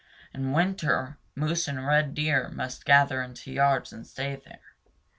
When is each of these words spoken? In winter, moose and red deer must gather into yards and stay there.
In 0.33 0.51
winter, 0.51 1.19
moose 1.35 1.67
and 1.67 1.85
red 1.85 2.15
deer 2.15 2.49
must 2.49 2.85
gather 2.85 3.21
into 3.21 3.51
yards 3.51 3.93
and 3.93 4.07
stay 4.07 4.35
there. 4.35 4.73